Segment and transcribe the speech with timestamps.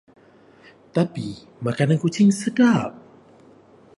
[0.97, 1.29] Tapi,
[1.65, 2.91] makanan kucing sedap.